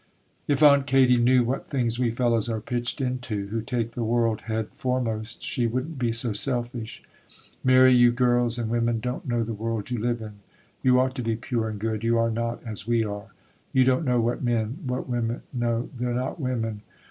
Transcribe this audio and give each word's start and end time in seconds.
'If 0.47 0.63
Aunt 0.63 0.87
Katy 0.87 1.17
knew 1.17 1.43
what 1.43 1.67
things 1.67 1.99
we 1.99 2.09
fellows 2.09 2.49
are 2.49 2.59
pitched 2.59 3.01
into, 3.01 3.49
who 3.49 3.61
take 3.61 3.91
the 3.91 4.03
world 4.03 4.41
head 4.49 4.69
foremost, 4.75 5.43
she 5.43 5.67
wouldn't 5.67 5.99
be 5.99 6.11
so 6.11 6.33
selfish. 6.33 7.03
Mary, 7.63 7.93
you 7.93 8.11
girls 8.11 8.57
and 8.57 8.71
women 8.71 8.99
don't 8.99 9.27
know 9.27 9.43
the 9.43 9.53
world 9.53 9.91
you 9.91 9.99
live 9.99 10.19
in; 10.19 10.39
you 10.81 10.99
ought 10.99 11.13
to 11.17 11.21
be 11.21 11.35
pure 11.35 11.69
and 11.69 11.77
good; 11.79 12.03
you 12.03 12.17
are 12.17 12.31
not 12.31 12.63
as 12.65 12.87
we 12.87 13.03
are. 13.03 13.27
You 13.73 13.83
don't 13.85 14.03
know 14.03 14.19
what 14.19 14.41
men, 14.41 14.79
what 14.87 15.07
women,—no, 15.07 15.91
they're 15.95 16.15
not 16.15 16.39
women! 16.39 16.81